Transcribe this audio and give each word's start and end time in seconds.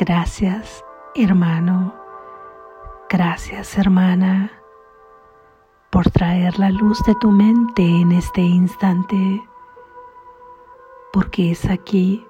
Gracias, 0.00 0.82
hermano. 1.14 1.94
Gracias, 3.10 3.76
hermana, 3.76 4.50
por 5.90 6.08
traer 6.08 6.58
la 6.58 6.70
luz 6.70 7.04
de 7.04 7.14
tu 7.16 7.30
mente 7.30 7.82
en 7.82 8.12
este 8.12 8.40
instante, 8.40 9.46
porque 11.12 11.50
es 11.50 11.68
aquí, 11.68 12.26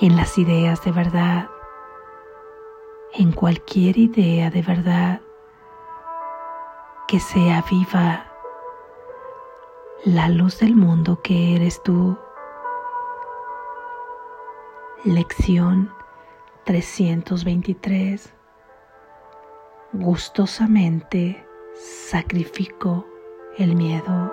en 0.00 0.16
las 0.16 0.38
ideas 0.38 0.82
de 0.82 0.90
verdad, 0.90 1.48
en 3.12 3.30
cualquier 3.30 3.96
idea 3.96 4.50
de 4.50 4.62
verdad, 4.62 5.20
que 7.06 7.20
sea 7.20 7.64
viva 7.70 8.26
la 10.04 10.28
luz 10.28 10.58
del 10.58 10.74
mundo 10.74 11.20
que 11.22 11.54
eres 11.54 11.80
tú. 11.84 12.18
Lección 15.04 15.99
323. 16.64 18.34
Gustosamente 19.92 21.44
sacrifico 21.74 23.06
el 23.58 23.74
miedo. 23.74 24.32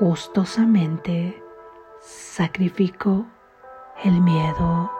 Gustosamente 0.00 1.42
sacrifico 2.00 3.26
el 4.04 4.20
miedo. 4.20 4.90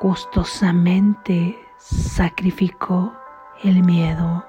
Gustosamente 0.00 1.58
sacrifico 1.78 3.12
el 3.64 3.82
miedo. 3.82 4.44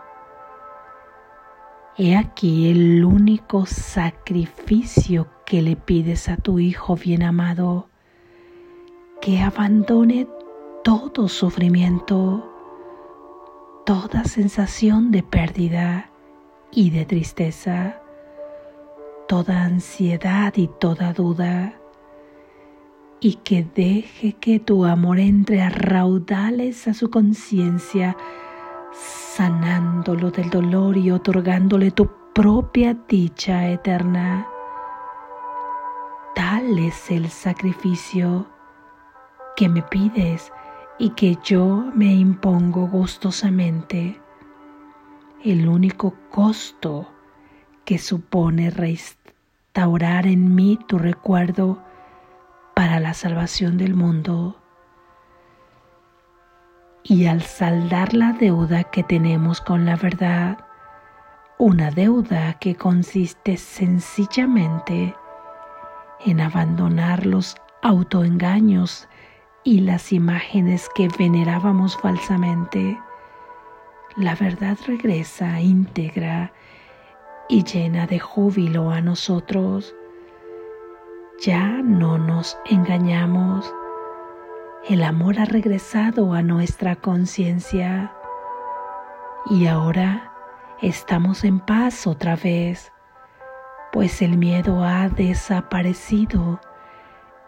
He 1.97 2.15
aquí 2.15 2.69
el 2.69 3.03
único 3.03 3.65
sacrificio 3.65 5.27
que 5.45 5.61
le 5.61 5.75
pides 5.75 6.29
a 6.29 6.37
tu 6.37 6.59
Hijo 6.59 6.95
bien 6.95 7.23
amado, 7.23 7.88
que 9.29 9.41
abandone 9.41 10.27
todo 10.83 11.27
sufrimiento, 11.27 12.51
toda 13.85 14.23
sensación 14.23 15.11
de 15.11 15.21
pérdida 15.21 16.09
y 16.71 16.89
de 16.89 17.05
tristeza, 17.05 18.01
toda 19.27 19.65
ansiedad 19.65 20.51
y 20.55 20.67
toda 20.67 21.13
duda, 21.13 21.79
y 23.19 23.35
que 23.35 23.67
deje 23.75 24.33
que 24.33 24.59
tu 24.59 24.85
amor 24.85 25.19
entre 25.19 25.61
a 25.61 25.69
raudales 25.69 26.87
a 26.87 26.95
su 26.95 27.11
conciencia 27.11 28.17
sanándolo 29.35 30.31
del 30.31 30.49
dolor 30.49 30.97
y 30.97 31.11
otorgándole 31.11 31.91
tu 31.91 32.09
propia 32.33 32.97
dicha 33.07 33.69
eterna. 33.69 34.47
Tal 36.33 36.79
es 36.79 37.11
el 37.11 37.29
sacrificio 37.29 38.47
que 39.59 39.67
me 39.67 39.81
pides 39.81 40.53
y 40.99 41.09
que 41.09 41.37
yo 41.43 41.91
me 41.93 42.13
impongo 42.13 42.87
gustosamente. 42.87 44.17
El 45.43 45.67
único 45.67 46.15
costo 46.29 47.11
que 47.83 47.97
supone 47.97 48.69
restaurar 48.69 50.27
en 50.27 50.55
mí 50.55 50.79
tu 50.87 50.97
recuerdo 50.97 51.83
para 52.73 53.01
la 53.01 53.13
salvación 53.13 53.77
del 53.77 53.95
mundo 53.95 54.55
y 57.03 57.25
al 57.25 57.41
saldar 57.41 58.13
la 58.13 58.31
deuda 58.31 58.85
que 58.85 59.03
tenemos 59.03 59.59
con 59.59 59.85
la 59.85 59.97
verdad, 59.97 60.57
una 61.57 61.91
deuda 61.91 62.53
que 62.59 62.75
consiste 62.75 63.57
sencillamente 63.57 65.13
en 66.25 66.39
abandonar 66.39 67.25
los 67.25 67.57
autoengaños 67.81 69.09
y 69.63 69.81
las 69.81 70.13
imágenes 70.13 70.89
que 70.95 71.09
venerábamos 71.17 71.97
falsamente, 71.97 72.99
la 74.15 74.35
verdad 74.35 74.77
regresa 74.87 75.61
íntegra 75.61 76.51
y 77.49 77.63
llena 77.63 78.07
de 78.07 78.19
júbilo 78.19 78.91
a 78.91 79.01
nosotros. 79.01 79.95
Ya 81.41 81.67
no 81.83 82.17
nos 82.17 82.57
engañamos. 82.65 83.73
El 84.87 85.03
amor 85.03 85.39
ha 85.39 85.45
regresado 85.45 86.33
a 86.33 86.41
nuestra 86.41 86.95
conciencia. 86.95 88.13
Y 89.49 89.67
ahora 89.67 90.31
estamos 90.81 91.43
en 91.43 91.59
paz 91.59 92.07
otra 92.07 92.35
vez, 92.35 92.91
pues 93.91 94.21
el 94.21 94.37
miedo 94.37 94.83
ha 94.83 95.09
desaparecido 95.09 96.59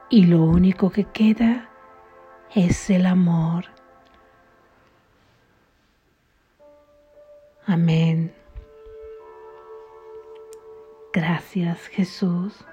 y 0.09 0.25
lo 0.25 0.43
único 0.43 0.89
que 0.89 1.05
queda 1.05 1.70
es 2.55 2.89
el 2.89 3.05
amor. 3.05 3.65
Amén. 7.65 8.33
Gracias 11.13 11.87
Jesús. 11.87 12.65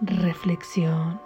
reflexión. 0.00 1.20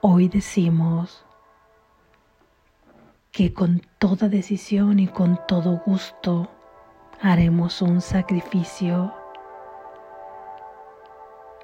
Hoy 0.00 0.28
decimos 0.28 1.25
que 3.36 3.52
con 3.52 3.82
toda 3.98 4.30
decisión 4.30 4.98
y 4.98 5.08
con 5.08 5.38
todo 5.46 5.82
gusto 5.84 6.48
haremos 7.20 7.82
un 7.82 8.00
sacrificio. 8.00 9.12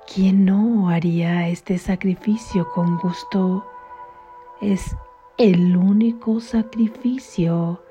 ¿Quién 0.07 0.45
no 0.45 0.91
haría 0.91 1.49
este 1.49 1.79
sacrificio 1.79 2.71
con 2.73 2.99
gusto? 2.99 3.67
Es 4.61 4.95
el 5.39 5.75
único 5.75 6.41
sacrificio 6.41 7.83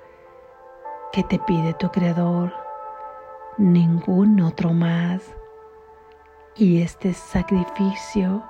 que 1.12 1.24
te 1.24 1.40
pide 1.40 1.74
tu 1.74 1.90
Creador, 1.90 2.54
ningún 3.58 4.42
otro 4.42 4.74
más. 4.74 5.24
Y 6.56 6.84
este 6.84 7.16
sacrificio 7.16 8.44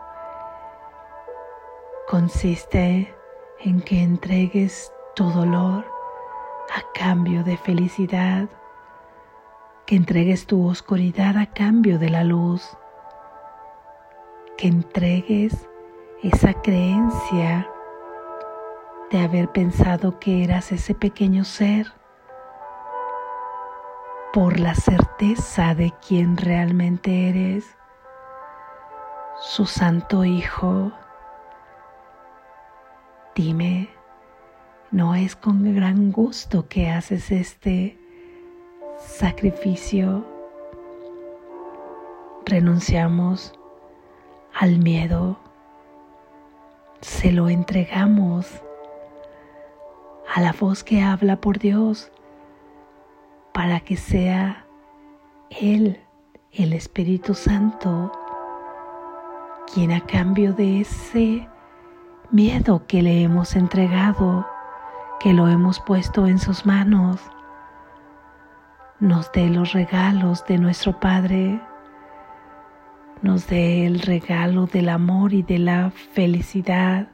consiste 2.10 3.16
en 3.62 3.80
que 3.80 4.04
entregues 4.04 4.92
tu 5.16 5.30
dolor 5.32 5.86
a 6.74 6.82
cambio 6.94 7.44
de 7.44 7.58
felicidad, 7.58 8.48
que 9.86 9.96
entregues 9.96 10.48
tu 10.48 10.68
oscuridad 10.68 11.38
a 11.38 11.48
cambio 11.48 12.00
de 12.00 12.10
la 12.10 12.24
luz, 12.24 12.78
que 14.58 14.68
entregues 14.68 15.68
esa 16.24 16.54
creencia 16.54 17.70
de 19.10 19.20
haber 19.20 19.50
pensado 19.50 20.20
que 20.20 20.44
eras 20.44 20.72
ese 20.72 20.96
pequeño 20.96 21.44
ser 21.44 21.92
por 24.32 24.60
la 24.60 24.76
certeza 24.76 25.76
de 25.76 25.94
quién 26.08 26.38
realmente 26.38 27.30
eres, 27.30 27.76
su 29.42 29.66
santo 29.66 30.24
Hijo. 30.24 30.94
Dime, 33.36 33.90
¿no 34.92 35.16
es 35.16 35.36
con 35.38 35.74
gran 35.74 36.12
gusto 36.12 36.68
que 36.68 36.90
haces 36.90 37.32
este 37.32 37.98
sacrificio? 39.00 40.26
Renunciamos 42.46 43.54
al 44.54 44.80
miedo, 44.80 45.40
se 47.00 47.32
lo 47.32 47.48
entregamos 47.48 48.62
a 50.36 50.42
la 50.42 50.54
voz 50.54 50.84
que 50.84 51.02
habla 51.02 51.38
por 51.38 51.58
Dios 51.60 52.12
para 53.54 53.80
que 53.80 53.96
sea 53.96 54.66
Él, 55.50 56.02
el 56.52 56.74
Espíritu 56.74 57.34
Santo, 57.34 58.12
quien 59.74 59.94
a 59.94 60.06
cambio 60.06 60.54
de 60.54 60.82
ese 60.82 61.48
miedo 62.30 62.86
que 62.88 63.02
le 63.02 63.24
hemos 63.24 63.56
entregado, 63.56 64.46
que 65.22 65.34
lo 65.34 65.48
hemos 65.48 65.80
puesto 65.80 66.26
en 66.26 66.40
sus 66.40 66.66
manos, 66.66 67.20
nos 69.00 69.32
dé 69.32 69.50
los 69.50 69.74
regalos 69.74 70.44
de 70.48 70.58
nuestro 70.58 71.00
Padre, 71.00 71.62
nos 73.22 73.46
dé 73.46 73.86
el 73.86 74.00
regalo 74.00 74.66
del 74.66 74.90
amor 74.90 75.34
y 75.34 75.44
de 75.44 75.60
la 75.60 75.92
felicidad. 75.92 77.10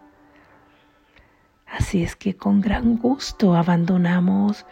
Así 1.65 2.01
es 2.01 2.15
que 2.15 2.37
con 2.37 2.61
gran 2.61 2.95
gusto 2.97 3.55
abandonamos 3.55 4.65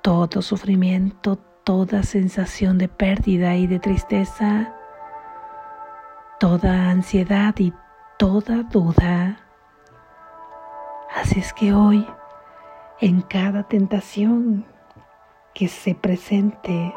todo 0.00 0.40
sufrimiento, 0.40 1.36
toda 1.64 2.02
sensación 2.02 2.78
de 2.78 2.88
pérdida 2.88 3.56
y 3.56 3.66
de 3.66 3.78
tristeza, 3.78 4.74
toda 6.40 6.88
ansiedad 6.90 7.54
y 7.58 7.74
toda 8.16 8.62
duda. 8.62 9.47
Así 11.14 11.40
es 11.40 11.52
que 11.52 11.72
hoy 11.72 12.06
en 13.00 13.22
cada 13.22 13.62
tentación 13.64 14.66
que 15.54 15.68
se 15.68 15.94
presente 15.94 16.94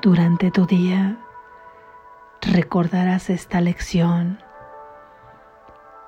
durante 0.00 0.50
tu 0.50 0.66
día, 0.66 1.18
recordarás 2.42 3.30
esta 3.30 3.60
lección 3.60 4.38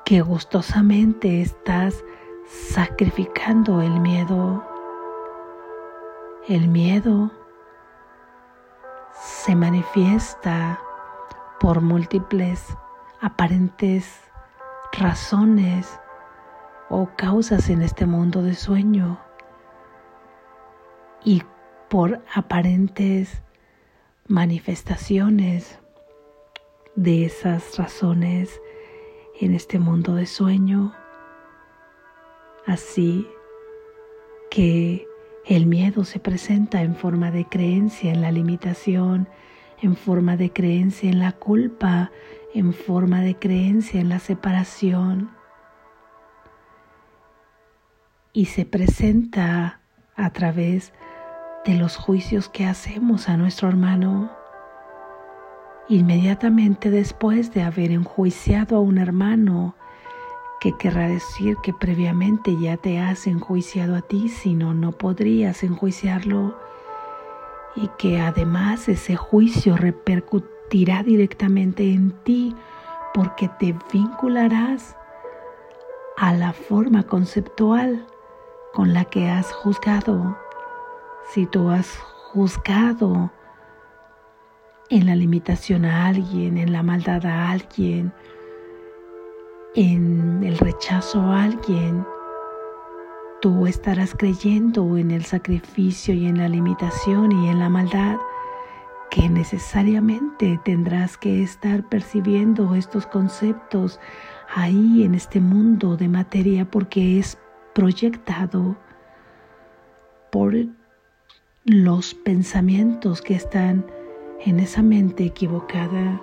que 0.05 0.21
gustosamente 0.21 1.41
estás 1.41 2.05
sacrificando 2.47 3.81
el 3.81 3.99
miedo. 4.01 4.65
El 6.47 6.69
miedo 6.69 7.31
se 9.13 9.57
manifiesta 9.57 10.79
por 11.59 11.81
múltiples 11.81 12.77
aparentes 13.21 14.21
razones 14.93 15.99
o 16.89 17.11
causas 17.17 17.69
en 17.71 17.83
este 17.83 18.07
mundo 18.07 18.43
de 18.43 18.55
sueño 18.55 19.19
y 21.25 21.43
por 21.89 22.23
aparentes 22.35 23.43
manifestaciones 24.29 25.79
de 26.95 27.25
esas 27.25 27.77
razones 27.77 28.61
en 29.41 29.55
este 29.55 29.79
mundo 29.79 30.15
de 30.15 30.27
sueño. 30.27 30.95
Así 32.67 33.29
que 34.51 35.07
el 35.45 35.67
miedo 35.67 36.05
se 36.05 36.19
presenta 36.19 36.83
en 36.83 36.97
forma 36.97 37.31
de 37.31 37.45
creencia 37.45 38.13
en 38.13 38.23
la 38.23 38.33
limitación, 38.33 39.29
en 39.81 39.97
forma 39.97 40.37
de 40.37 40.53
creencia 40.53 41.11
en 41.11 41.21
la 41.21 41.33
culpa, 41.33 42.11
en 42.55 42.73
forma 42.73 43.21
de 43.21 43.37
creencia 43.37 44.01
en 44.01 44.09
la 44.09 44.19
separación. 44.19 45.36
Y 48.37 48.45
se 48.45 48.67
presenta 48.67 49.81
a 50.15 50.29
través 50.29 50.93
de 51.65 51.73
los 51.73 51.97
juicios 51.97 52.51
que 52.51 52.67
hacemos 52.67 53.31
a 53.31 53.39
nuestro 53.39 53.67
hermano. 53.67 54.31
Inmediatamente 55.89 56.91
después 56.91 57.55
de 57.55 57.63
haber 57.63 57.93
enjuiciado 57.93 58.77
a 58.77 58.81
un 58.81 58.99
hermano, 58.99 59.75
que 60.61 60.77
querrá 60.77 61.09
decir 61.09 61.57
que 61.63 61.73
previamente 61.73 62.55
ya 62.61 62.77
te 62.77 62.99
has 62.99 63.27
enjuiciado 63.27 63.97
a 63.97 64.03
ti, 64.03 64.29
si 64.29 64.53
no, 64.53 64.75
no 64.75 64.93
podrías 64.93 65.63
enjuiciarlo, 65.63 66.59
y 67.75 67.89
que 67.97 68.21
además 68.21 68.87
ese 68.91 69.17
juicio 69.17 69.79
repercutirá 69.79 71.03
directamente 71.03 71.91
en 71.91 72.11
ti 72.23 72.55
porque 73.15 73.49
te 73.59 73.75
vincularás 73.91 74.95
a 76.19 76.35
la 76.35 76.53
forma 76.53 77.05
conceptual 77.05 78.07
con 78.77 78.93
la 78.93 79.07
que 79.07 79.31
has 79.31 79.51
juzgado. 79.55 80.37
Si 81.33 81.47
tú 81.47 81.71
has 81.71 81.99
juzgado 82.31 83.33
en 84.91 85.07
la 85.07 85.17
limitación 85.17 85.87
a 85.87 86.09
alguien, 86.09 86.59
en 86.59 86.75
la 86.75 86.83
maldad 86.83 87.25
a 87.25 87.51
alguien, 87.51 88.13
en 89.75 90.43
el 90.45 90.59
rechazo 90.59 91.23
a 91.23 91.45
alguien, 91.45 92.07
tú 93.41 93.67
estarás 93.67 94.15
creyendo 94.15 94.99
en 94.99 95.11
el 95.11 95.25
sacrificio 95.25 96.13
y 96.13 96.27
en 96.27 96.37
la 96.37 96.51
limitación 96.51 97.33
y 97.33 97.49
en 97.49 97.59
la 97.59 97.71
maldad 97.71 98.19
que 99.11 99.31
necesariamente 99.31 100.61
tendrás 100.67 101.17
que 101.17 101.43
estar 101.43 101.83
percibiendo 101.89 102.75
estos 102.75 103.07
conceptos 103.07 104.01
ahí 104.55 105.03
en 105.03 105.15
este 105.15 105.41
mundo 105.41 105.97
de 105.97 106.09
materia 106.09 106.67
porque 106.71 107.19
es 107.19 107.39
proyectado 107.77 108.75
por 110.33 110.55
los 111.67 112.15
pensamientos 112.15 113.21
que 113.21 113.35
están 113.35 113.85
en 114.41 114.61
esa 114.61 114.81
mente 114.81 115.27
equivocada, 115.27 116.19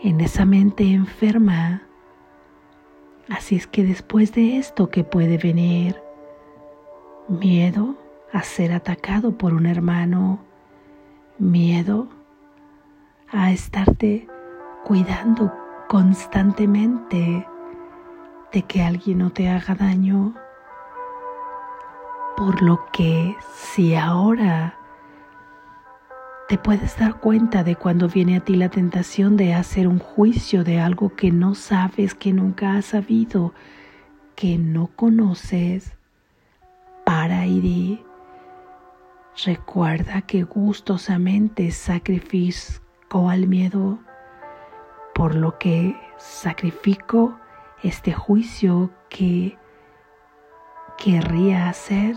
en 0.00 0.20
esa 0.20 0.44
mente 0.44 0.84
enferma. 0.84 1.82
Así 3.28 3.56
es 3.56 3.66
que 3.66 3.82
después 3.82 4.32
de 4.32 4.58
esto 4.58 4.88
que 4.88 5.02
puede 5.02 5.38
venir 5.38 6.00
miedo 7.26 7.96
a 8.32 8.44
ser 8.44 8.72
atacado 8.72 9.36
por 9.36 9.54
un 9.54 9.66
hermano, 9.66 10.38
miedo 11.36 12.08
a 13.32 13.50
estarte 13.50 14.28
cuidando 14.84 15.52
constantemente 15.88 17.44
de 18.52 18.62
que 18.62 18.82
alguien 18.82 19.18
no 19.18 19.30
te 19.30 19.48
haga 19.48 19.74
daño, 19.74 20.45
por 22.36 22.62
lo 22.62 22.86
que 22.92 23.34
si 23.54 23.94
ahora 23.94 24.78
te 26.48 26.58
puedes 26.58 26.98
dar 26.98 27.18
cuenta 27.18 27.64
de 27.64 27.76
cuando 27.76 28.08
viene 28.08 28.36
a 28.36 28.40
ti 28.40 28.54
la 28.54 28.68
tentación 28.68 29.36
de 29.36 29.54
hacer 29.54 29.88
un 29.88 29.98
juicio 29.98 30.62
de 30.62 30.78
algo 30.78 31.16
que 31.16 31.32
no 31.32 31.54
sabes, 31.54 32.14
que 32.14 32.32
nunca 32.32 32.74
has 32.76 32.86
sabido, 32.86 33.52
que 34.36 34.58
no 34.58 34.88
conoces, 34.88 35.96
para 37.04 37.46
y 37.46 38.02
Recuerda 39.44 40.22
que 40.22 40.44
gustosamente 40.44 41.70
sacrifico 41.70 43.28
al 43.28 43.46
miedo, 43.46 43.98
por 45.14 45.34
lo 45.34 45.58
que 45.58 45.94
sacrifico 46.16 47.38
este 47.82 48.12
juicio 48.12 48.90
que 49.10 49.58
querría 50.96 51.68
hacer 51.68 52.16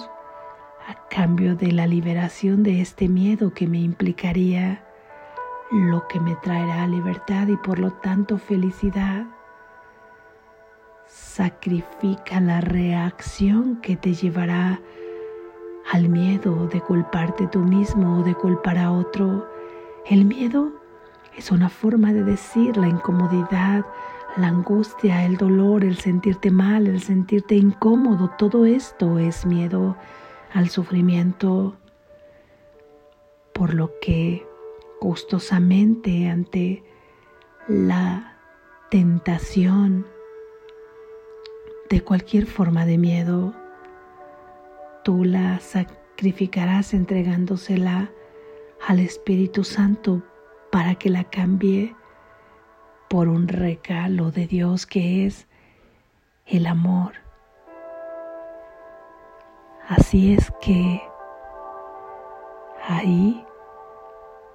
a 0.88 1.08
cambio 1.10 1.56
de 1.56 1.72
la 1.72 1.86
liberación 1.86 2.64
de 2.64 2.82
este 2.82 3.08
miedo 3.08 3.54
que 3.54 3.68
me 3.68 3.80
implicaría 3.80 4.84
lo 5.72 6.08
que 6.08 6.20
me 6.20 6.36
traerá 6.38 6.88
libertad 6.88 7.48
y 7.48 7.58
por 7.58 7.80
lo 7.80 7.92
tanto 7.92 8.38
felicidad. 8.38 9.26
Sacrifica 11.06 12.40
la 12.40 12.62
reacción 12.62 13.78
que 13.82 13.96
te 13.96 14.14
llevará 14.14 14.80
al 15.92 16.10
miedo 16.10 16.68
de 16.68 16.82
culparte 16.82 17.48
tú 17.48 17.60
mismo 17.60 18.20
o 18.20 18.24
de 18.24 18.36
culpar 18.36 18.78
a 18.78 18.92
otro. 18.92 19.48
El 20.06 20.26
miedo 20.26 20.72
es 21.38 21.52
una 21.52 21.70
forma 21.70 22.14
de 22.14 22.24
decir 22.24 22.78
la 22.78 22.88
incomodidad, 22.88 23.86
la 24.38 24.48
angustia, 24.48 25.26
el 25.26 25.38
dolor, 25.38 25.84
el 25.84 25.98
sentirte 25.98 26.52
mal, 26.52 26.88
el 26.88 27.02
sentirte 27.02 27.56
incómodo, 27.56 28.30
todo 28.38 28.66
esto 28.66 29.20
es 29.20 29.46
miedo 29.46 29.98
al 30.54 30.70
sufrimiento, 30.70 31.76
por 33.54 33.74
lo 33.74 33.92
que 34.02 34.46
gustosamente 35.02 36.30
ante 36.30 36.84
la 37.68 38.38
tentación 38.90 40.06
de 41.90 42.02
cualquier 42.02 42.46
forma 42.46 42.86
de 42.86 42.98
miedo, 42.98 43.54
tú 45.04 45.24
la 45.24 45.60
sacrificarás 45.60 46.94
entregándosela 46.94 48.12
al 48.88 49.00
Espíritu 49.00 49.64
Santo 49.64 50.22
para 50.72 50.96
que 50.96 51.10
la 51.10 51.24
cambie 51.24 51.96
por 53.10 53.28
un 53.28 53.48
regalo 53.48 54.30
de 54.30 54.46
Dios 54.46 54.86
que 54.86 55.26
es 55.26 55.48
el 56.46 56.68
amor. 56.68 57.14
Así 59.88 60.36
es 60.36 60.54
que 60.62 61.02
ahí 62.88 63.44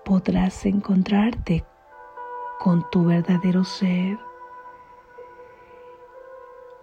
podrás 0.05 0.65
encontrarte 0.67 1.65
con 2.61 2.89
tu 2.91 3.07
verdadero 3.07 3.65
ser 3.65 4.17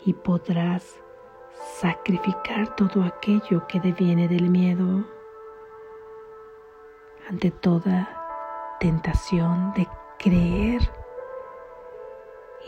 y 0.06 0.14
podrás 0.14 1.00
sacrificar 1.80 2.76
todo 2.76 3.04
aquello 3.04 3.66
que 3.68 3.80
deviene 3.80 4.28
del 4.28 4.50
miedo 4.50 5.06
ante 7.30 7.50
toda 7.52 8.10
tentación 8.82 9.72
de 9.74 9.88
creer 10.20 11.01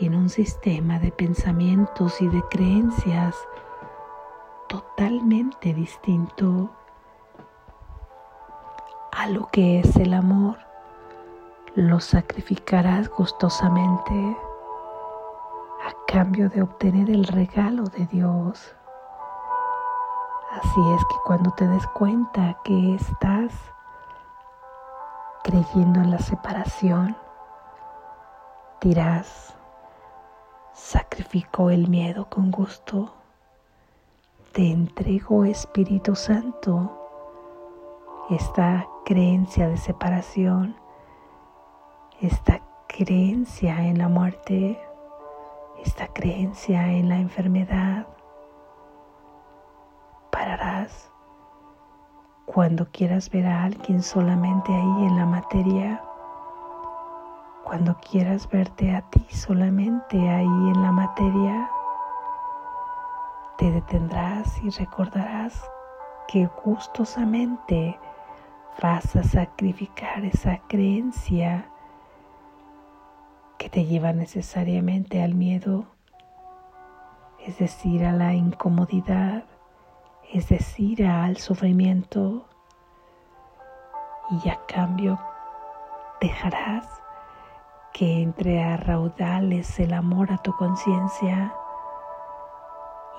en 0.00 0.14
un 0.14 0.28
sistema 0.28 0.98
de 0.98 1.12
pensamientos 1.12 2.20
y 2.20 2.28
de 2.28 2.42
creencias 2.50 3.36
totalmente 4.68 5.72
distinto 5.72 6.70
a 9.12 9.28
lo 9.28 9.46
que 9.48 9.80
es 9.80 9.96
el 9.96 10.14
amor, 10.14 10.58
lo 11.76 12.00
sacrificarás 12.00 13.08
gustosamente 13.08 14.36
a 15.84 15.92
cambio 16.06 16.48
de 16.48 16.62
obtener 16.62 17.10
el 17.10 17.24
regalo 17.24 17.84
de 17.84 18.06
Dios. 18.06 18.74
Así 20.50 20.80
es 20.96 21.04
que 21.06 21.16
cuando 21.24 21.50
te 21.52 21.66
des 21.68 21.86
cuenta 21.88 22.56
que 22.64 22.94
estás 22.94 23.52
creyendo 25.44 26.00
en 26.00 26.10
la 26.10 26.18
separación, 26.18 27.16
dirás, 28.80 29.56
sacrificó 30.74 31.70
el 31.70 31.88
miedo 31.88 32.28
con 32.28 32.50
gusto, 32.50 33.14
te 34.52 34.70
entrego 34.70 35.44
Espíritu 35.44 36.16
Santo 36.16 37.00
esta 38.30 38.86
creencia 39.04 39.68
de 39.68 39.76
separación, 39.76 40.76
esta 42.20 42.60
creencia 42.88 43.86
en 43.86 43.98
la 43.98 44.08
muerte, 44.08 44.80
esta 45.84 46.08
creencia 46.08 46.92
en 46.92 47.08
la 47.08 47.18
enfermedad. 47.18 48.06
Pararás 50.30 51.10
cuando 52.46 52.86
quieras 52.90 53.30
ver 53.30 53.46
a 53.46 53.64
alguien 53.64 54.02
solamente 54.02 54.72
ahí 54.72 55.06
en 55.06 55.16
la 55.16 55.26
materia, 55.26 56.02
cuando 57.64 57.96
quieras 57.98 58.48
verte 58.50 58.94
a 58.94 59.02
ti 59.10 59.24
solamente 59.30 60.16
ahí 60.28 60.44
en 60.44 60.82
la 60.82 60.92
materia, 60.92 61.70
te 63.56 63.70
detendrás 63.70 64.62
y 64.62 64.70
recordarás 64.70 65.64
que 66.28 66.48
gustosamente 66.64 67.98
vas 68.82 69.16
a 69.16 69.22
sacrificar 69.22 70.24
esa 70.24 70.58
creencia 70.68 71.66
que 73.58 73.70
te 73.70 73.86
lleva 73.86 74.12
necesariamente 74.12 75.22
al 75.22 75.34
miedo, 75.34 75.86
es 77.46 77.58
decir, 77.58 78.04
a 78.04 78.12
la 78.12 78.34
incomodidad, 78.34 79.44
es 80.32 80.48
decir, 80.48 81.06
al 81.06 81.38
sufrimiento, 81.38 82.46
y 84.42 84.48
a 84.48 84.58
cambio 84.66 85.18
dejarás 86.20 87.03
que 87.94 88.22
entre 88.22 88.60
a 88.60 88.76
raudales 88.76 89.78
el 89.78 89.94
amor 89.94 90.32
a 90.32 90.38
tu 90.38 90.52
conciencia 90.56 91.54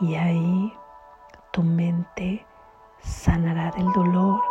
y 0.02 0.16
ahí 0.16 0.78
tu 1.52 1.64
mente 1.64 2.46
sanará 3.00 3.72
del 3.72 3.90
dolor 3.94 4.42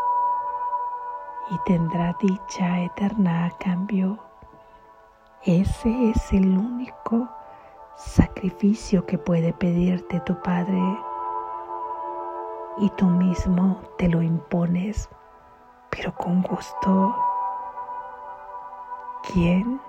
y 1.50 1.59
tendrá 1.66 2.16
dicha 2.19 2.81
eterna 2.81 3.45
a 3.45 3.50
cambio. 3.59 4.19
Ese 5.43 6.11
es 6.11 6.33
el 6.33 6.57
único 6.57 7.28
sacrificio 7.97 9.04
que 9.04 9.19
puede 9.19 9.52
pedirte 9.52 10.21
tu 10.21 10.40
Padre 10.40 10.81
y 12.78 12.88
tú 12.97 13.04
mismo 13.04 13.78
te 13.99 14.09
lo 14.09 14.23
impones, 14.23 15.11
pero 15.90 16.14
con 16.14 16.40
gusto. 16.40 17.14
¿Quién 19.31 19.81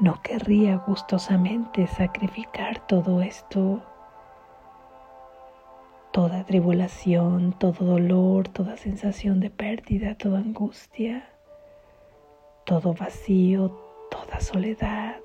no 0.00 0.22
querría 0.22 0.78
gustosamente 0.78 1.86
sacrificar 1.86 2.86
todo 2.86 3.20
esto? 3.20 3.82
Toda 6.10 6.44
tribulación, 6.44 7.52
todo 7.52 7.84
dolor, 7.84 8.48
toda 8.48 8.78
sensación 8.78 9.40
de 9.40 9.50
pérdida, 9.50 10.16
toda 10.16 10.38
angustia, 10.38 11.28
todo 12.64 12.94
vacío, 12.94 13.78
toda 14.10 14.40
soledad. 14.40 15.16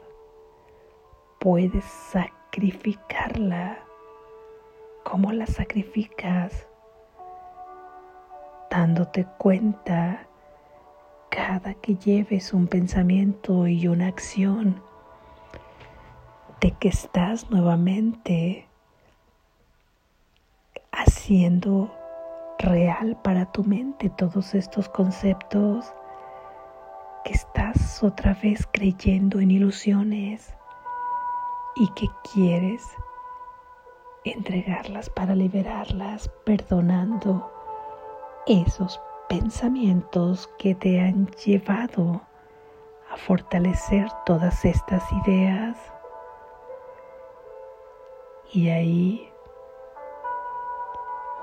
Puedes 1.40 1.86
sacrificarla 1.86 3.80
cómo 5.06 5.32
la 5.32 5.48
sacrificas, 5.48 6.68
dándote 8.70 9.26
cuenta 9.38 10.28
cada 11.36 11.74
que 11.74 11.96
lleves 11.98 12.54
un 12.54 12.66
pensamiento 12.66 13.68
y 13.68 13.90
una 13.90 14.08
acción 14.08 14.82
de 16.62 16.72
que 16.72 16.88
estás 16.88 17.50
nuevamente 17.50 18.70
haciendo 20.94 21.94
real 22.58 23.20
para 23.22 23.52
tu 23.52 23.66
mente 23.66 24.10
todos 24.12 24.56
estos 24.56 24.88
conceptos, 24.88 25.94
que 27.26 27.34
estás 27.34 28.02
otra 28.02 28.34
vez 28.42 28.66
creyendo 28.72 29.42
en 29.42 29.52
ilusiones 29.52 30.56
y 31.76 31.90
que 31.96 32.08
quieres 32.34 32.82
entregarlas 34.24 35.10
para 35.10 35.36
liberarlas, 35.36 36.32
perdonando 36.46 37.52
esos 38.48 39.02
pensamientos 39.28 40.50
que 40.58 40.76
te 40.76 41.00
han 41.00 41.28
llevado 41.46 42.22
a 43.10 43.18
fortalecer 43.18 44.08
todas 44.26 44.66
estas 44.66 45.04
ideas. 45.26 45.78
Y 48.52 48.70
ahí, 48.70 49.30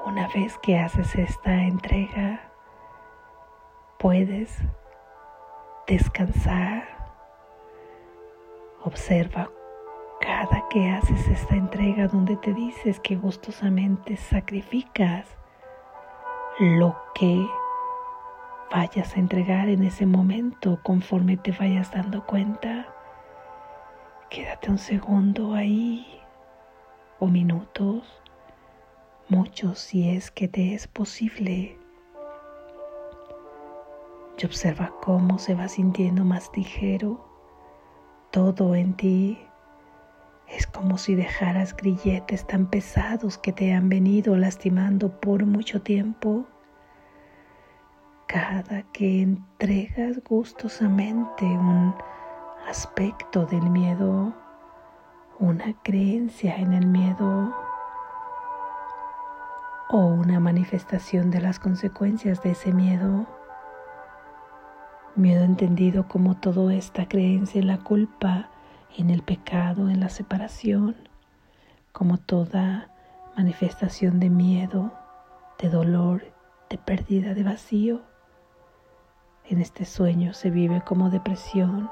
una 0.07 0.29
vez 0.29 0.57
que 0.59 0.79
haces 0.79 1.15
esta 1.17 1.53
entrega, 1.53 2.41
puedes 3.99 4.57
descansar. 5.87 6.89
Observa 8.85 9.51
cada 10.21 10.69
que 10.69 10.91
haces 10.91 11.29
esta 11.29 11.55
entrega 11.55 12.09
donde 12.09 12.37
te 12.37 12.53
dices 12.53 13.01
que 13.01 13.17
gustosamente 13.17 14.17
sacrificas 14.17 15.27
lo 16.59 16.97
que 17.15 17.47
vayas 18.73 19.15
a 19.15 19.21
entregar 19.21 19.69
en 19.69 19.85
ese 19.85 20.07
momento 20.07 20.81
conforme 20.83 21.37
te 21.37 21.53
vayas 21.53 21.93
dando 21.93 22.25
cuenta. 22.27 22.87
Quédate 24.31 24.71
un 24.71 24.79
segundo 24.79 25.55
ahí 25.55 26.07
o 27.19 27.27
minutos, 27.27 28.03
muchos 29.29 29.79
si 29.79 30.09
es 30.09 30.31
que 30.31 30.49
te 30.49 30.75
es 30.75 30.87
posible. 30.87 31.79
Y 34.39 34.47
observa 34.47 34.93
cómo 35.01 35.39
se 35.39 35.55
va 35.55 35.69
sintiendo 35.69 36.25
más 36.25 36.51
ligero 36.57 37.33
todo 38.33 38.75
en 38.75 38.95
ti 38.95 39.39
es 40.49 40.67
como 40.67 40.97
si 40.99 41.15
dejaras 41.15 41.77
grilletes 41.77 42.47
tan 42.47 42.67
pesados 42.67 43.37
que 43.39 43.53
te 43.53 43.73
han 43.75 43.89
venido 43.89 44.37
lastimando 44.37 45.21
por 45.21 45.45
mucho 45.47 45.83
tiempo. 45.83 46.47
Cada 48.33 48.81
que 48.95 49.21
entregas 49.21 50.23
gustosamente 50.27 51.45
un 51.45 51.95
aspecto 52.67 53.45
del 53.45 53.69
miedo, 53.69 54.33
una 55.39 55.75
creencia 55.83 56.57
en 56.57 56.73
el 56.73 56.87
miedo 56.87 57.55
o 59.91 59.99
una 59.99 60.41
manifestación 60.41 61.31
de 61.31 61.43
las 61.43 61.59
consecuencias 61.59 62.43
de 62.43 62.53
ese 62.53 62.73
miedo, 62.73 63.27
miedo 65.15 65.45
entendido 65.45 66.09
como 66.09 66.35
toda 66.35 66.73
esta 66.73 67.07
creencia 67.09 67.61
en 67.61 67.67
la 67.67 67.81
culpa, 67.81 68.49
en 68.97 69.11
el 69.11 69.21
pecado, 69.21 69.91
en 69.91 70.01
la 70.01 70.09
separación, 70.09 70.97
como 71.93 72.17
toda 72.17 72.89
manifestación 73.37 74.21
de 74.21 74.31
miedo, 74.31 74.91
de 75.59 75.69
dolor, 75.69 76.25
de 76.71 76.79
pérdida, 76.79 77.35
de 77.35 77.43
vacío. 77.43 78.11
En 79.45 79.61
este 79.61 79.85
sueño 79.85 80.33
se 80.33 80.51
vive 80.51 80.83
como 80.83 81.11
depresión, 81.11 81.91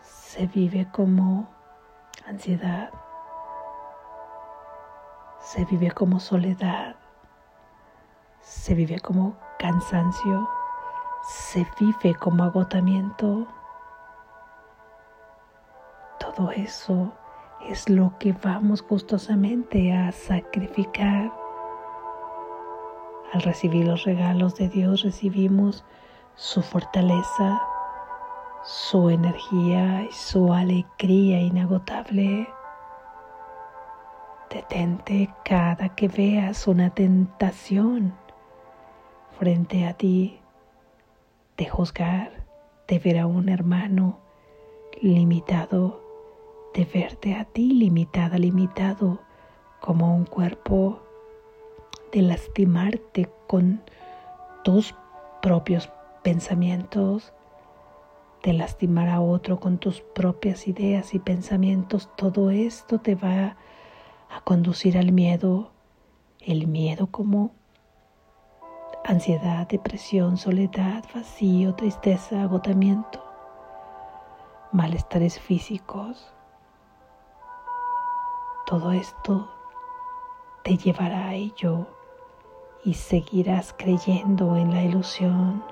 se 0.00 0.46
vive 0.46 0.88
como 0.92 1.48
ansiedad, 2.26 2.90
se 5.40 5.64
vive 5.64 5.90
como 5.92 6.20
soledad, 6.20 6.96
se 8.40 8.74
vive 8.74 9.00
como 9.00 9.36
cansancio, 9.58 10.48
se 11.22 11.66
vive 11.78 12.14
como 12.16 12.44
agotamiento 12.44 13.46
todo 16.36 16.50
eso 16.52 17.12
es 17.68 17.88
lo 17.88 18.16
que 18.18 18.32
vamos 18.32 18.86
gustosamente 18.86 19.92
a 19.92 20.12
sacrificar. 20.12 21.32
Al 23.32 23.42
recibir 23.42 23.86
los 23.86 24.04
regalos 24.04 24.56
de 24.56 24.68
Dios 24.68 25.02
recibimos 25.02 25.84
su 26.34 26.62
fortaleza, 26.62 27.60
su 28.64 29.10
energía 29.10 30.02
y 30.02 30.12
su 30.12 30.52
alegría 30.52 31.40
inagotable. 31.40 32.48
Detente 34.50 35.32
cada 35.44 35.90
que 35.94 36.08
veas 36.08 36.66
una 36.66 36.90
tentación 36.90 38.14
frente 39.38 39.86
a 39.86 39.94
ti 39.94 40.40
de 41.56 41.66
juzgar, 41.68 42.44
de 42.88 42.98
ver 42.98 43.18
a 43.18 43.26
un 43.26 43.48
hermano 43.48 44.18
limitado 45.00 46.00
de 46.74 46.84
verte 46.84 47.34
a 47.34 47.44
ti 47.44 47.72
limitada, 47.72 48.38
limitado 48.38 49.20
como 49.80 50.14
un 50.14 50.24
cuerpo, 50.24 50.99
de 52.12 52.22
lastimarte 52.22 53.30
con 53.46 53.82
tus 54.64 54.94
propios 55.42 55.90
pensamientos, 56.22 57.32
de 58.42 58.52
lastimar 58.52 59.08
a 59.08 59.20
otro 59.20 59.60
con 59.60 59.78
tus 59.78 60.00
propias 60.00 60.66
ideas 60.66 61.14
y 61.14 61.18
pensamientos, 61.18 62.08
todo 62.16 62.50
esto 62.50 62.98
te 62.98 63.14
va 63.14 63.56
a 64.30 64.40
conducir 64.42 64.96
al 64.96 65.12
miedo, 65.12 65.70
el 66.40 66.66
miedo 66.66 67.08
como 67.08 67.52
ansiedad, 69.04 69.66
depresión, 69.66 70.36
soledad, 70.36 71.04
vacío, 71.14 71.74
tristeza, 71.74 72.42
agotamiento, 72.42 73.22
malestares 74.72 75.38
físicos. 75.38 76.32
Todo 78.66 78.92
esto 78.92 79.50
te 80.62 80.76
llevará 80.76 81.28
a 81.28 81.34
ello 81.34 81.88
y 82.84 82.94
seguirás 82.94 83.74
creyendo 83.76 84.56
en 84.56 84.70
la 84.70 84.82
ilusión. 84.82 85.62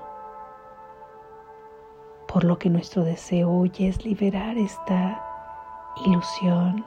Por 2.27 2.43
lo 2.43 2.59
que 2.59 2.69
nuestro 2.69 3.03
deseo 3.03 3.49
hoy 3.49 3.71
es 3.79 4.05
liberar 4.05 4.57
esta 4.57 5.25
ilusión 6.05 6.85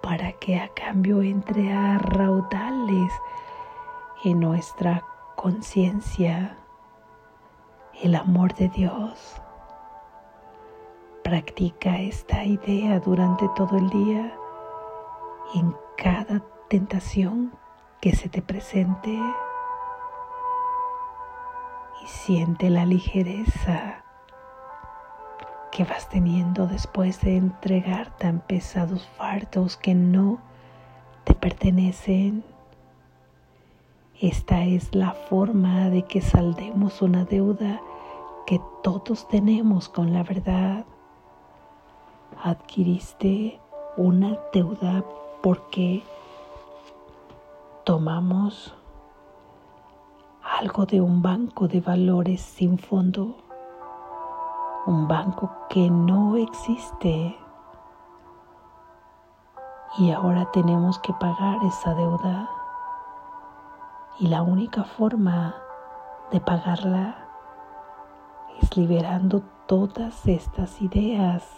para 0.00 0.32
que 0.32 0.58
a 0.58 0.68
cambio 0.68 1.22
entre 1.22 1.72
a 1.72 1.98
raudales 1.98 3.12
en 4.24 4.40
nuestra 4.40 5.04
conciencia 5.36 6.56
el 8.02 8.14
amor 8.14 8.54
de 8.54 8.68
Dios. 8.68 9.40
Practica 11.24 11.98
esta 11.98 12.44
idea 12.44 12.98
durante 13.00 13.48
todo 13.56 13.76
el 13.76 13.90
día 13.90 14.32
en 15.54 15.76
cada 15.96 16.42
tentación 16.70 17.50
que 18.00 18.14
se 18.14 18.28
te 18.28 18.42
presente 18.42 19.10
y 22.00 22.06
siente 22.06 22.70
la 22.70 22.86
ligereza 22.86 24.04
que 25.72 25.82
vas 25.82 26.08
teniendo 26.08 26.68
después 26.68 27.20
de 27.22 27.36
entregar 27.36 28.16
tan 28.18 28.38
pesados 28.38 29.08
fardos 29.18 29.76
que 29.76 29.96
no 29.96 30.38
te 31.24 31.34
pertenecen. 31.34 32.44
Esta 34.20 34.62
es 34.62 34.94
la 34.94 35.10
forma 35.10 35.90
de 35.90 36.04
que 36.04 36.20
saldemos 36.20 37.02
una 37.02 37.24
deuda 37.24 37.80
que 38.46 38.60
todos 38.84 39.26
tenemos 39.26 39.88
con 39.88 40.12
la 40.12 40.22
verdad. 40.22 40.84
Adquiriste 42.44 43.58
una 43.96 44.38
deuda 44.52 45.04
porque 45.42 46.04
tomamos 47.84 48.74
algo 50.42 50.86
de 50.86 51.00
un 51.00 51.22
banco 51.22 51.68
de 51.68 51.80
valores 51.80 52.40
sin 52.40 52.78
fondo, 52.78 53.36
un 54.86 55.08
banco 55.08 55.50
que 55.68 55.90
no 55.90 56.36
existe 56.36 57.36
y 59.98 60.10
ahora 60.12 60.50
tenemos 60.52 60.98
que 60.98 61.12
pagar 61.12 61.62
esa 61.64 61.94
deuda. 61.94 62.48
Y 64.18 64.28
la 64.28 64.42
única 64.42 64.84
forma 64.84 65.56
de 66.30 66.40
pagarla 66.40 67.28
es 68.60 68.76
liberando 68.76 69.42
todas 69.66 70.26
estas 70.26 70.80
ideas 70.82 71.48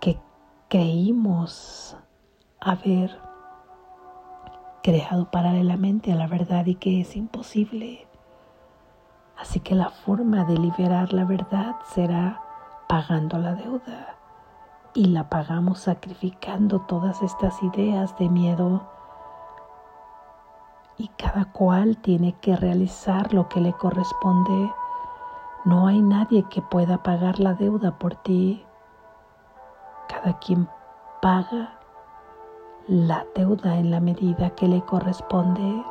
que 0.00 0.20
creímos 0.68 1.96
haber 2.60 3.20
creado 4.86 5.28
paralelamente 5.32 6.12
a 6.12 6.14
la 6.14 6.28
verdad 6.28 6.64
y 6.66 6.76
que 6.76 7.00
es 7.00 7.16
imposible. 7.16 8.06
Así 9.36 9.58
que 9.58 9.74
la 9.74 9.90
forma 9.90 10.44
de 10.44 10.56
liberar 10.56 11.12
la 11.12 11.24
verdad 11.24 11.74
será 11.92 12.40
pagando 12.88 13.36
la 13.36 13.56
deuda. 13.56 14.14
Y 14.94 15.06
la 15.06 15.28
pagamos 15.28 15.80
sacrificando 15.80 16.82
todas 16.82 17.20
estas 17.20 17.60
ideas 17.64 18.16
de 18.16 18.28
miedo. 18.28 18.88
Y 20.98 21.08
cada 21.18 21.46
cual 21.46 21.96
tiene 21.96 22.34
que 22.34 22.54
realizar 22.54 23.34
lo 23.34 23.48
que 23.48 23.60
le 23.60 23.72
corresponde. 23.72 24.72
No 25.64 25.88
hay 25.88 26.00
nadie 26.00 26.44
que 26.44 26.62
pueda 26.62 27.02
pagar 27.02 27.40
la 27.40 27.54
deuda 27.54 27.98
por 27.98 28.14
ti. 28.14 28.64
Cada 30.08 30.38
quien 30.38 30.68
paga 31.20 31.75
la 32.88 33.26
deuda 33.34 33.78
en 33.78 33.90
la 33.90 33.98
medida 33.98 34.50
que 34.50 34.68
le 34.68 34.80
corresponde. 34.82 35.84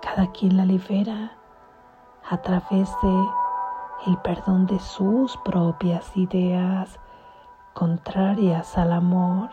Cada 0.00 0.30
quien 0.30 0.56
la 0.56 0.64
libera 0.64 1.32
a 2.30 2.40
través 2.40 2.88
de 3.02 3.24
el 4.06 4.16
perdón 4.18 4.66
de 4.66 4.78
sus 4.78 5.36
propias 5.38 6.16
ideas 6.16 7.00
contrarias 7.74 8.78
al 8.78 8.92
amor. 8.92 9.50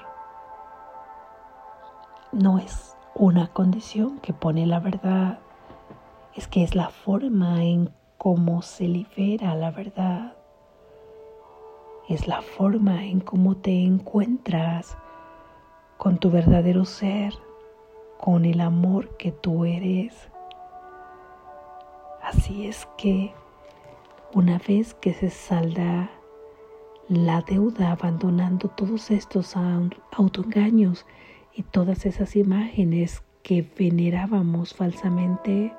No 2.31 2.59
es 2.59 2.95
una 3.15 3.47
condición 3.47 4.19
que 4.19 4.33
pone 4.33 4.67
la 4.67 4.79
verdad, 4.79 5.39
es 6.35 6.47
que 6.47 6.63
es 6.63 6.75
la 6.75 6.89
forma 6.89 7.63
en 7.63 7.91
cómo 8.19 8.61
se 8.61 8.87
libera 8.87 9.55
la 9.55 9.71
verdad. 9.71 10.33
Es 12.07 12.27
la 12.27 12.43
forma 12.43 13.03
en 13.05 13.19
cómo 13.19 13.55
te 13.55 13.83
encuentras 13.83 14.95
con 15.97 16.17
tu 16.17 16.29
verdadero 16.31 16.85
ser, 16.85 17.33
con 18.19 18.45
el 18.45 18.61
amor 18.61 19.17
que 19.17 19.31
tú 19.31 19.65
eres. 19.65 20.29
Así 22.21 22.67
es 22.67 22.87
que 22.97 23.33
una 24.33 24.59
vez 24.67 24.93
que 24.95 25.13
se 25.13 25.29
salda 25.29 26.09
la 27.07 27.41
deuda 27.41 27.91
abandonando 27.91 28.69
todos 28.69 29.11
estos 29.11 29.55
autoengaños 30.11 31.05
y 31.53 31.63
todas 31.63 32.05
esas 32.05 32.35
imágenes 32.35 33.21
que 33.43 33.69
venerábamos 33.77 34.73
falsamente, 34.73 35.73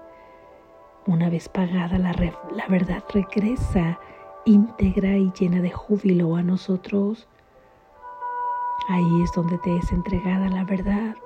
una 1.07 1.31
vez 1.31 1.49
pagada 1.49 1.99
la, 1.99 2.13
la 2.13 2.67
verdad 2.69 3.03
regresa 3.13 3.99
íntegra 4.45 5.17
y 5.17 5.33
llena 5.39 5.61
de 5.63 5.71
júbilo 5.71 6.37
a 6.37 6.43
nosotros 6.43 7.27
Ahí 8.89 9.23
es 9.23 9.33
donde 9.33 9.59
te 9.59 9.77
es 9.77 9.93
entregada 9.93 10.49
la 10.49 10.65
verdad, 10.65 11.17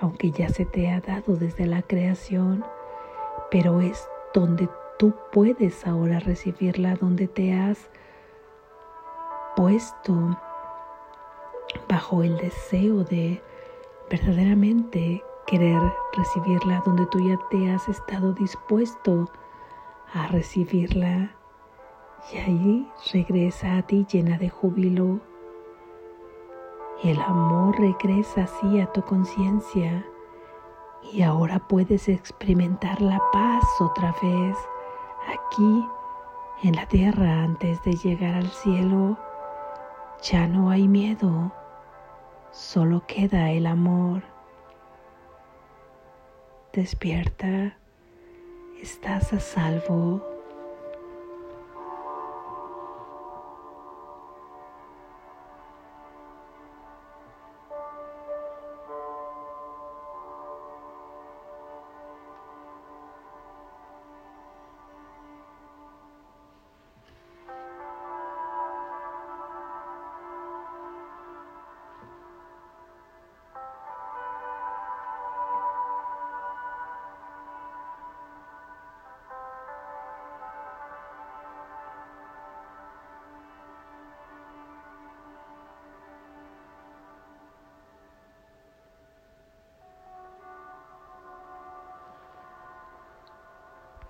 aunque 0.00 0.30
ya 0.30 0.48
se 0.48 0.64
te 0.64 0.90
ha 0.90 1.00
dado 1.00 1.36
desde 1.36 1.66
la 1.66 1.82
creación, 1.82 2.64
pero 3.50 3.80
es 3.80 4.08
donde 4.34 4.68
tú 4.98 5.14
puedes 5.32 5.86
ahora 5.86 6.18
recibirla, 6.18 6.96
donde 6.96 7.28
te 7.28 7.54
has 7.54 7.88
puesto 9.56 10.38
bajo 11.88 12.22
el 12.22 12.36
deseo 12.38 13.04
de 13.04 13.42
verdaderamente 14.10 15.22
querer 15.46 15.80
recibirla, 16.14 16.82
donde 16.84 17.06
tú 17.06 17.20
ya 17.20 17.38
te 17.50 17.70
has 17.72 17.88
estado 17.88 18.32
dispuesto 18.32 19.30
a 20.12 20.26
recibirla. 20.28 21.30
Y 22.32 22.36
ahí 22.36 22.92
regresa 23.12 23.78
a 23.78 23.82
ti 23.82 24.06
llena 24.10 24.36
de 24.36 24.50
júbilo, 24.50 25.20
el 27.04 27.20
amor 27.20 27.78
regresa 27.78 28.42
así 28.42 28.80
a 28.80 28.86
tu 28.92 29.02
conciencia 29.02 30.04
y 31.12 31.22
ahora 31.22 31.60
puedes 31.60 32.08
experimentar 32.08 33.00
la 33.00 33.20
paz 33.32 33.64
otra 33.80 34.14
vez 34.20 34.56
aquí 35.28 35.86
en 36.64 36.74
la 36.74 36.86
tierra 36.86 37.44
antes 37.44 37.82
de 37.84 37.92
llegar 37.92 38.34
al 38.34 38.48
cielo. 38.48 39.16
Ya 40.22 40.48
no 40.48 40.70
hay 40.70 40.88
miedo, 40.88 41.52
solo 42.50 43.04
queda 43.06 43.50
el 43.52 43.66
amor. 43.66 44.22
Despierta, 46.72 47.76
estás 48.82 49.32
a 49.32 49.38
salvo. 49.38 50.37